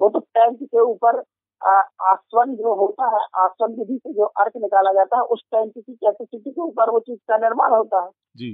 वो 0.01 0.09
तो 0.09 0.19
टैंक 0.19 0.63
के 0.63 0.81
ऊपर 0.83 1.23
आसवन 1.63 2.55
जो 2.57 2.75
होता 2.75 3.07
है 3.07 3.21
आसवन 3.39 3.75
विधि 3.75 3.97
से 3.99 4.13
जो 4.13 4.25
अर्थ 4.41 4.57
निकाला 4.57 4.93
जाता 4.93 5.17
है 5.17 5.23
उस 5.29 5.43
टैंक 5.53 5.73
की 5.73 5.93
कैपेसिटी 5.95 6.51
के 6.51 6.61
ऊपर 6.61 6.91
वो 6.91 7.01
चीज़ 7.01 7.19
का 7.29 7.37
निर्माण 7.39 7.71
होता 7.71 8.03
है। 8.03 8.11
जी। 8.37 8.51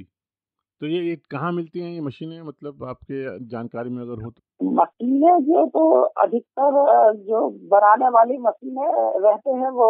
तो 0.80 0.86
ये 0.86 1.00
ये 1.02 1.16
कहाँ 1.30 1.52
मिलती 1.52 1.80
हैं 1.80 1.90
ये 1.90 2.00
मशीनें? 2.02 2.40
मतलब 2.42 2.84
आपके 2.86 3.38
जानकारी 3.48 3.90
में 3.90 4.02
अगर 4.02 4.22
हो 4.22 4.30
तो। 4.30 4.40
मशीनें 4.60 5.38
जो 5.44 5.64
तो 5.70 5.80
अधिकतर 6.22 6.76
जो 7.24 7.48
बनाने 7.70 8.08
वाली 8.10 8.38
मशीनें 8.40 8.86
रहते 9.20 9.50
हैं 9.52 9.70
वो 9.72 9.88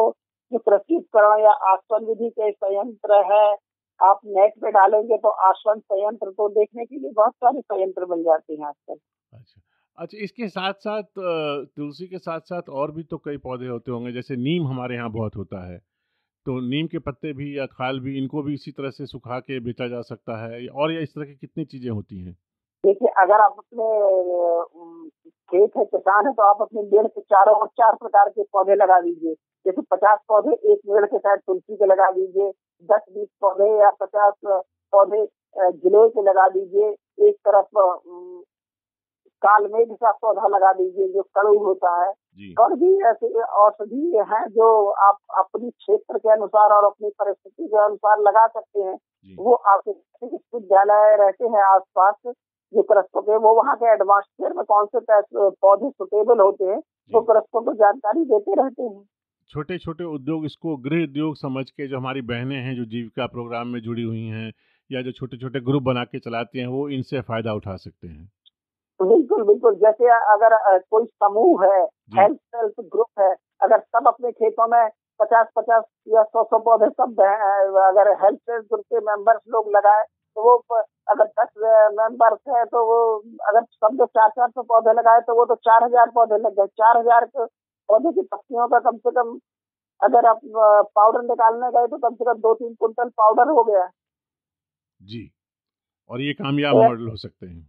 जो 0.52 0.58
कृषि 0.60 0.96
उपकरण 0.96 1.40
या 1.42 1.50
आसवन 1.72 2.04
विधि 2.06 2.30
के 2.30 2.50
संयंत्र 2.52 3.22
है। 3.32 3.44
आप 4.00 4.20
नेट 4.28 4.52
पे 4.62 4.70
डालेंगे 4.72 5.16
तो 5.18 5.28
आसवन 5.48 5.78
संयंत्र 5.80 6.30
तो 6.32 6.48
देखने 6.50 6.84
के 6.84 6.96
लिए 6.96 7.10
बहुत 7.12 7.32
सारे 7.34 7.60
संयंत्र 7.62 8.06
मिल 8.06 8.22
जाते 8.24 8.54
हैं 8.54 8.66
आजकल। 8.66 8.96
अच्छा। 9.32 9.60
अच्छा 9.98 10.18
इसके 10.18 10.48
साथ 10.48 10.72
साथ 10.80 11.02
तुलसी 11.76 12.06
के 12.08 12.18
साथ 12.18 12.40
साथ 12.42 12.68
और 12.70 12.90
भी 12.92 13.02
तो 13.04 13.18
कई 13.18 13.36
पौधे 13.38 13.66
होते 13.68 13.90
होंगे 13.90 14.12
जैसे 14.12 14.36
नीम 14.38 14.66
हमारे 14.66 14.94
यहाँ 14.96 15.10
बहुत 15.12 15.36
होता 15.36 15.64
है। 15.66 15.78
तो 16.46 16.60
नीम 16.60 16.86
के 16.86 16.98
पत्ते 16.98 17.32
भी 17.32 17.58
या 17.58 17.66
खाल 17.66 17.98
भी 18.00 18.16
इनको 18.18 18.42
भी 18.42 18.54
इसी 18.54 18.70
तरह 18.70 18.90
से 18.90 19.06
सुखा 19.06 19.38
के 19.40 19.58
बेचा 19.60 19.88
जा 19.88 20.00
सकता 20.00 20.36
है 20.42 20.66
और 20.68 20.92
या 20.92 21.00
इस 21.00 21.14
तरह 21.14 21.24
की 21.24 21.34
कितनी 21.34 21.64
चीज़ें 21.64 21.90
होती 21.90 22.18
हैं? 22.18 22.32
देखिए, 22.84 23.08
अगर 23.18 23.40
आप 23.40 23.54
अपने 23.58 23.86
खेत 25.50 25.76
है, 25.76 25.84
किसान 25.84 26.26
है 26.26 26.32
तो 26.32 26.42
आप 26.42 26.62
अपने 26.62 26.82
पेड़ 26.82 27.06
के 27.06 27.20
चारों 27.20 27.54
और 27.54 27.66
चार 27.66 27.94
प्रकार 27.94 28.28
के 28.28 28.42
पौधे 28.42 28.74
लगा 28.74 29.00
दीजिए। 29.00 29.34
जैसे 29.66 29.82
पचास 29.82 30.18
पौधे, 30.28 30.52
एक 30.72 30.78
पेड़ 30.78 31.04
के 31.04 31.18
साथ 31.18 31.36
तुलसी 31.36 31.76
के 31.76 31.86
लगा 31.86 32.10
दीजिए। 32.10 32.50
दस, 32.88 33.02
बीस 33.10 33.28
पौधे 33.40 33.70
या 33.82 33.90
पचास 34.00 34.34
पौधे 34.92 35.24
गिलोय 35.56 36.08
के 36.08 36.22
लगा 36.22 36.48
दीजिए। 36.48 36.94
एक 37.28 37.36
तरफ़ 37.48 37.82
कालमेघ 39.46 39.88
का 39.94 40.10
पौधा 40.22 40.48
लगा 40.48 40.72
दीजिए 40.72 41.08
जो 41.08 41.22
कड़ू 41.36 41.58
होता 41.64 41.90
है। 41.96 42.12
और 42.60 42.74
भी 42.74 42.88
ऐसे 43.08 43.42
औषधि 43.58 44.24
हैं 44.30 44.46
जो 44.50 44.66
आप 45.02 45.18
अपनी 45.38 45.70
क्षेत्र 45.70 46.18
के 46.18 46.32
अनुसार 46.32 46.72
और 46.72 46.84
अपनी 46.84 47.10
परिस्थिति 47.18 47.66
के 47.66 47.84
अनुसार 47.84 48.20
लगा 48.20 48.46
सकते 48.48 48.80
हैं। 48.80 48.96
वो 49.38 49.54
आपके 49.70 49.90
विश्वविद्यालय 49.90 51.16
रहते 51.16 51.44
हैं 51.46 51.62
आसपास 51.64 52.14
जो 52.72 52.82
कृषकों 52.82 53.22
के 53.22 53.36
वो 53.38 53.54
वहाँ 53.54 53.74
के 53.76 53.92
एडवांसफेयर 53.92 54.52
में 54.52 54.64
कौन 54.64 54.86
से 54.86 55.00
पौधे 55.34 55.90
सुटेबल 55.90 56.40
होते 56.40 56.64
हैं 56.64 56.78
वो 57.10 57.20
कृषकों 57.22 57.62
को 57.62 57.72
जानकारी 57.74 58.24
देते 58.24 58.54
रहते 58.54 58.82
हैं। 58.82 59.04
छोटे 59.50 59.78
छोटे 59.78 60.04
उद्योग 60.04 60.44
इसको 60.44 60.76
गृह 60.84 61.02
उद्योग 61.02 61.36
समझ 61.36 61.70
के 61.70 61.86
जो 61.88 61.96
हमारी 61.96 62.22
बहनें 62.24 62.56
हैं 62.56 62.74
जो 62.76 62.84
जीविका 62.86 63.26
प्रोग्राम 63.26 63.68
में 63.68 63.80
जुड़ी 63.80 64.02
हुई 64.02 64.24
हैं 64.28 64.52
या 64.90 65.02
जो 65.02 65.12
छोटे 65.12 65.36
छोटे 65.36 65.60
ग्रुप 65.60 65.82
बना 65.82 66.04
के 66.04 66.18
चलाती 66.18 66.58
हैं 66.58 66.66
वो 66.68 66.88
इनसे 66.88 67.20
फ़ायदा 67.22 67.52
उठा 67.54 67.76
सकते 67.76 68.08
हैं। 68.08 68.30
बिल्कुल 69.00 69.42
बिल्कुल 69.44 69.74
जैसे 69.76 70.08
अगर 70.32 70.56
कोई 70.90 71.04
समूह 71.22 71.64
है 71.64 71.80
हेल्थ 72.14 72.38
हेल्थ 72.56 72.80
ग्रुप 72.92 73.20
है 73.20 73.34
अगर 73.62 73.78
सब 73.78 74.08
अपने 74.08 74.30
खेतों 74.32 74.66
में 74.68 74.88
पचास 75.20 75.46
पचास 75.56 75.82
या 76.08 76.22
सौ 76.24 76.42
सौ 76.44 76.58
पौधे 76.60 76.88
सब 76.90 77.20
अगर 77.82 78.10
हेल्थ 78.22 78.38
हेल्थ 78.50 78.64
ग्रुप 78.64 78.84
के 78.84 79.00
मेंबर्स 79.06 79.40
लोग 79.48 79.68
लगाए 79.76 80.02
तो 80.36 80.42
वो 80.44 80.56
अगर 81.08 81.24
दस 81.40 81.48
मेंबर्स 81.98 82.54
है 82.56 82.64
तो 82.66 82.84
वो 82.86 82.98
अगर 83.48 83.62
सब 83.62 83.96
जो 83.98 84.06
चार 84.08 84.28
चार 84.30 84.48
सौ 84.50 84.62
पौधे 84.64 84.92
लगाए 84.92 85.20
तो 85.26 85.34
वो 85.36 85.44
तो 85.44 85.54
चार 85.60 85.84
हज़ार 85.84 86.10
पौधे 86.14 86.38
लग 86.38 86.56
गए। 86.56 86.66
चार 86.80 86.96
हज़ार 86.98 87.24
पौधे 87.36 88.12
की 88.12 88.22
पत्तियों 88.24 88.66
का 88.68 88.78
कम 88.80 88.96
से 88.98 89.10
कम 89.12 89.38
अगर 90.00 90.26
आप 90.26 90.40
पाउडर 90.96 91.22
निकालने 91.24 91.70
गए 91.70 91.86
तो 91.86 91.98
कम 91.98 92.14
से 92.14 92.24
कम 92.24 92.40
दो 92.40 92.54
तीन 92.54 92.74
कुंटल 92.74 93.08
पाउडर 93.18 93.50
हो 93.50 93.64
गया। 93.64 93.88
जी 95.00 95.30
और 96.10 96.20
ये 96.20 96.32
कामयाब 96.34 96.76
मॉडल 96.76 97.08
हो 97.08 97.16
सकते 97.18 97.46
हैं। 97.46 97.68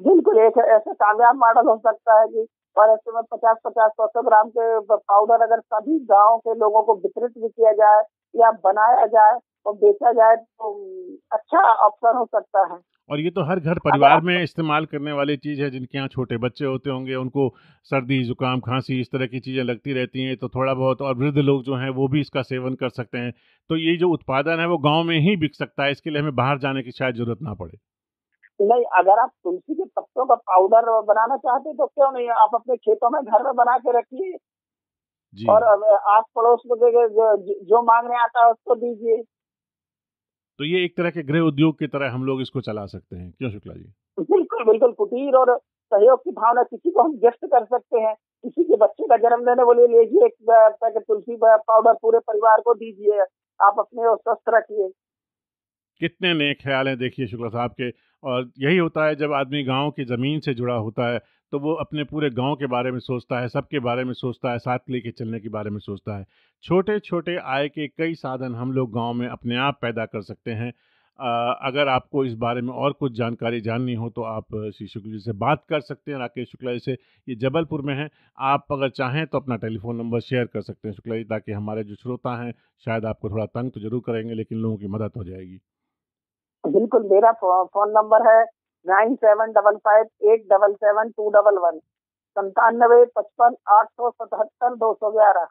बिल्कुल, 0.00 0.38
एक 0.38 0.58
ऐसे 0.68 0.92
कामयाब 0.94 1.36
मॉडल 1.36 1.68
हो 1.68 1.76
सकता 1.78 2.18
है 2.20 2.26
कि 2.28 2.46
और 2.76 2.90
ऐसे 2.90 3.12
में 3.12 3.22
पचास 3.32 3.56
पचास 3.64 3.90
सौ 3.90 4.06
सौ 4.06 4.22
ग्राम 4.22 4.48
के 4.48 4.64
पाउडर 4.90 5.42
अगर 5.42 5.60
सभी 5.60 5.98
गाँव 6.10 6.36
के 6.38 6.54
लोगों 6.54 6.82
को 6.82 6.94
वितरित 6.96 7.38
भी 7.38 7.48
किया 7.48 7.72
जाए 7.72 8.02
या 8.34 8.50
बनाया 8.64 9.06
जाए 9.06 9.38
और 9.66 9.74
बेचा 9.74 10.12
जाए 10.12 10.36
तो 10.36 10.72
अच्छा 11.32 11.60
अवसर 11.84 12.16
हो 12.16 12.24
सकता 12.26 12.66
है। 12.72 12.78
और 13.10 13.20
ये 13.20 13.30
तो 13.30 13.42
हर 13.44 13.60
घर 13.60 13.78
परिवार 13.78 14.20
में 14.20 14.42
इस्तेमाल 14.42 14.86
करने 14.86 15.12
वाली 15.12 15.36
चीज़ 15.38 15.62
है, 15.62 15.70
जिनके 15.70 15.98
यहाँ 15.98 16.08
छोटे 16.08 16.36
बच्चे 16.38 16.64
होते 16.64 16.90
होंगे, 16.90 17.14
उनको 17.14 17.48
सर्दी, 17.90 18.22
जुकाम, 18.24 18.60
खांसी 18.60 19.00
इस 19.00 19.10
तरह 19.12 19.26
की 19.26 19.40
चीज़ें 19.40 19.62
लगती 19.64 19.92
रहती 19.92 20.24
हैं 20.24 20.36
तो 20.36 20.48
थोड़ा 20.48 20.74
बहुत 20.74 21.02
और 21.02 21.16
वृद्ध 21.16 21.38
लोग 21.40 21.62
जो 21.62 21.76
हैं, 21.76 21.90
वो 21.90 22.08
भी 22.08 22.20
इसका 22.20 22.42
सेवन 22.44 22.74
कर 22.74 22.88
सकते 22.90 23.18
हैं। 23.18 23.32
तो 23.70 23.76
ये 23.78 23.96
जो 23.96 24.10
उत्पादन 24.10 24.60
है, 24.60 24.66
वो 24.68 24.78
गाँव 24.80 25.02
में 25.04 25.18
ही 25.20 25.36
बिक 25.36 25.54
सकता 25.54 25.84
है, 25.84 25.90
इसके 25.90 26.10
लिए 26.10 26.22
हमें 26.22 26.34
बाहर 26.36 26.58
जाने 26.58 26.82
की 26.82 26.90
शायद 26.92 27.14
ज़रूरत 27.14 27.38
ना 27.42 27.54
पड़े। 27.54 27.78
नहीं 28.60 28.84
अगर 28.94 29.18
आप 29.18 29.30
तुलसी 29.44 29.74
के 29.74 29.84
पत्तों 29.84 30.26
का 30.26 30.34
पाउडर 30.34 30.90
बनाना 31.02 31.36
चाहते 31.36 31.72
तो 31.72 31.86
क्यों 31.86 32.10
नहीं? 32.12 32.28
आप 32.28 32.50
अपने 32.54 32.76
खेतों 32.76 33.10
में 33.10 33.22
घर 33.22 33.42
में 33.42 33.54
बना 33.54 33.78
के 33.78 33.98
रखिए। 33.98 34.36
और 35.48 35.62
आस 35.94 36.24
पड़ोस 36.36 36.62
में 36.66 36.76
जो 36.76 37.36
जो 37.64 37.82
मांगने 37.82 38.16
आता 38.16 38.44
है 38.44 38.50
उसको 38.50 38.74
दीजिए। 38.74 39.22
तो 40.58 40.64
ये 40.64 40.84
एक 40.84 40.96
तरह 40.96 41.10
के 41.10 41.22
गृह 41.22 41.40
उद्योग 41.40 41.78
की 41.78 41.86
तरह 41.86 42.10
हम 42.10 42.24
लोग 42.24 42.40
इसको 42.40 42.60
चला 42.60 42.86
सकते 42.86 43.16
हैं। 43.16 43.30
क्यों 43.38 43.50
शुक्ला 43.50 43.74
जी? 43.74 43.92
बिल्कुल 44.20 44.64
बिल्कुल 44.64 44.92
कुटीर 44.92 45.34
और 45.34 45.56
सहयोग 45.92 46.20
की 46.20 46.30
भावना 46.30 46.62
किसी 46.62 46.90
को 46.90 47.02
हम 47.02 47.16
गिफ्ट 47.16 47.44
कर 47.44 47.64
सकते 47.64 48.00
हैं। 48.00 48.14
किसी 48.14 48.64
के 48.64 48.76
बच्चे 48.76 49.04
का 49.04 49.16
जन्म 49.16 49.44
देने 49.44 49.64
बोले 49.64 49.86
लीजिए 49.86 50.26
एक 50.26 50.34
पैकेट 50.50 51.02
तुलसी 51.02 51.36
पाउडर 51.42 51.92
पूरे 51.92 52.18
परिवार 52.18 52.60
को 52.60 52.74
दीजिए। 52.74 53.20
आप 53.60 53.76
अपने 53.78 54.14
स्वस्थ 54.14 54.48
रखिए। 54.48 54.88
कितने 56.00 56.32
नए 56.34 56.54
ख्याल 56.54 56.88
हैं 56.88 56.98
देखिए 56.98 57.26
शुक्ला 57.26 57.48
साहब 57.48 57.70
के। 57.70 57.90
और 58.22 58.50
यही 58.58 58.76
होता 58.78 59.06
है 59.06 59.14
जब 59.16 59.32
आदमी 59.34 59.62
गाँव 59.64 59.90
की 59.90 60.04
ज़मीन 60.06 60.40
से 60.40 60.54
जुड़ा 60.54 60.74
होता 60.76 61.12
है 61.12 61.18
तो 61.52 61.58
वो 61.58 61.72
अपने 61.76 62.04
पूरे 62.04 62.30
गाँव 62.32 62.54
के 62.56 62.66
बारे 62.66 62.90
में 62.90 62.98
सोचता 63.00 63.40
है, 63.40 63.48
सबके 63.48 63.78
बारे 63.80 64.04
में 64.04 64.12
सोचता 64.14 64.52
है, 64.52 64.58
साथ 64.58 64.78
लेके 64.90 65.10
चलने 65.12 65.40
के 65.40 65.48
बारे 65.48 65.70
में 65.70 65.78
सोचता 65.80 66.16
है। 66.18 66.24
छोटे 66.64 66.98
छोटे 67.00 67.36
आय 67.38 67.68
के 67.68 67.86
कई 67.88 68.14
साधन 68.16 68.54
हम 68.54 68.72
लोग 68.72 68.92
गाँव 68.94 69.12
में 69.14 69.26
अपने 69.28 69.56
आप 69.58 69.78
पैदा 69.82 70.06
कर 70.06 70.22
सकते 70.22 70.50
हैं। 70.52 70.72
अगर 71.18 71.88
आपको 71.88 72.24
इस 72.24 72.34
बारे 72.36 72.60
में 72.62 72.72
और 72.74 72.92
कुछ 72.92 73.12
जानकारी 73.12 73.60
जाननी 73.60 73.94
हो 73.94 74.08
तो 74.10 74.22
आप 74.24 74.46
श्री 74.76 74.86
शुक्ल 74.86 75.10
जी 75.10 75.18
से 75.18 75.32
बात 75.34 75.64
कर 75.68 75.80
सकते 75.80 76.12
हैं, 76.12 76.18
राकेश 76.18 76.48
शुक्ला 76.48 76.72
जी 76.72 76.78
से। 76.78 76.92
ये 77.28 77.34
जबलपुर 77.36 77.82
में 77.82 77.94
है। 77.94 78.08
आप 78.38 78.66
अगर 78.72 78.90
चाहें 78.90 79.26
तो 79.26 79.38
अपना 79.38 79.56
टेलीफोन 79.58 79.96
नंबर 79.96 80.20
शेयर 80.22 80.46
कर 80.46 80.60
सकते 80.62 80.88
हैं 80.88 80.94
शुक्ला 80.94 81.16
जी, 81.16 81.24
ताकि 81.24 81.52
हमारे 81.52 81.84
जो 81.84 81.94
श्रोता 81.94 82.36
हैं, 82.42 82.52
शायद 82.86 83.04
आपको 83.04 83.30
थोड़ा 83.30 83.46
तंग 83.46 83.70
तो 83.70 83.80
ज़रूर 83.80 84.02
करेंगे, 84.06 84.34
लेकिन 84.34 84.58
लोगों 84.58 84.76
की 84.76 84.86
मदद 84.88 85.12
हो 85.16 85.24
जाएगी। 85.24 85.58
बिल्कुल 86.68 87.08
मेरा 87.12 87.32
फ़ोन 87.34 87.90
नंबर 87.90 88.28
है 88.28 88.42
nine 88.86 89.14
seven 89.14 89.52
double 89.52 89.76
five 89.86 90.32
eight 90.32 90.44
double 90.52 90.72
seven 90.74 91.08
two 91.10 91.28
double 91.30 91.58
one. 91.58 91.78
संतानवे 92.36 93.04
पचपन 93.16 93.54
आठ 93.70 93.86
सौ 93.86 94.10
सतहत्तर 94.10 94.74
दो 94.76 94.92
सौ 94.94 95.10
ग्यारह। 95.10 95.46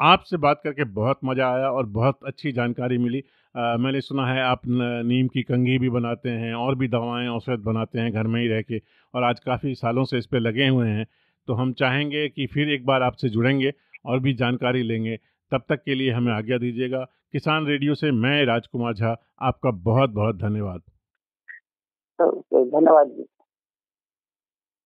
आपसे 0.00 0.36
बात 0.36 0.60
करके 0.64 0.84
बहुत 0.92 1.18
मज़ा 1.24 1.48
आया 1.48 1.70
और 1.70 1.86
बहुत 1.88 2.18
अच्छी 2.26 2.52
जानकारी 2.52 2.98
मिली। 2.98 3.22
आ, 3.54 3.76
मैंने 3.76 4.00
सुना 4.00 4.26
है 4.26 4.42
आप 4.42 4.60
नीम 4.66 5.28
की 5.28 5.42
कंघी 5.42 5.78
भी 5.78 5.90
बनाते 5.90 6.30
हैं 6.30 6.52
और 6.54 6.74
भी 6.74 6.88
दवाएँ 6.88 7.28
औषध 7.28 7.62
बनाते 7.64 7.98
हैं 7.98 8.12
घर 8.12 8.26
में 8.26 8.40
ही 8.40 8.48
रह 8.48 8.62
के 8.62 8.78
और 9.14 9.24
आज 9.24 9.40
काफ़ी 9.40 9.74
सालों 9.74 10.04
से 10.04 10.18
इस 10.18 10.26
पर 10.26 10.40
लगे 10.40 10.68
हुए 10.68 10.88
हैं। 10.88 11.06
तो 11.48 11.54
हम 11.54 11.72
चाहेंगे 11.72 12.28
कि 12.28 12.46
फिर 12.46 12.70
एक 12.70 12.86
बार 12.86 13.02
आपसे 13.02 13.28
जुड़ेंगे 13.28 13.72
और 14.06 14.20
भी 14.20 14.32
जानकारी 14.34 14.82
लेंगे। 14.82 15.16
तब 15.52 15.62
तक 15.68 15.82
के 15.84 15.94
लिए 15.94 16.10
हमें 16.12 16.32
आज्ञा 16.32 16.58
दीजिएगा। 16.58 17.06
किसान 17.34 17.66
रेडियो 17.66 17.94
से 17.94 18.10
मैं 18.12 18.44
राजकुमार 18.44 18.94
झा 18.94 19.16
आपका 19.42 19.70
बहुत 19.82 20.10
बहुत 20.10 20.36
धन्यवाद 20.36 20.82
धन्यवाद 22.18 23.08
जी। 23.08 23.26